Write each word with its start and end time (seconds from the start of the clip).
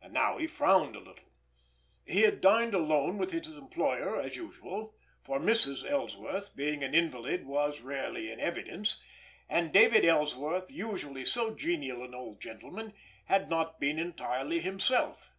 And 0.00 0.12
now 0.12 0.38
he 0.38 0.46
frowned 0.46 0.94
a 0.94 1.00
little. 1.00 1.32
He 2.06 2.20
had 2.20 2.40
dined 2.40 2.74
alone 2.74 3.18
with 3.18 3.32
his 3.32 3.48
employer 3.48 4.20
as 4.20 4.36
usual, 4.36 4.94
for 5.24 5.40
Mrs. 5.40 5.82
Ellsworth 5.84 6.54
being 6.54 6.84
an 6.84 6.94
invalid 6.94 7.44
was 7.44 7.80
rarely 7.80 8.30
in 8.30 8.38
evidence, 8.38 9.02
and 9.48 9.72
David 9.72 10.04
Ellsworth 10.04 10.70
usually 10.70 11.24
so 11.24 11.56
genial 11.56 12.04
an 12.04 12.14
old 12.14 12.40
gentleman, 12.40 12.92
had 13.24 13.50
not 13.50 13.80
been 13.80 13.98
entirely 13.98 14.60
himself. 14.60 15.32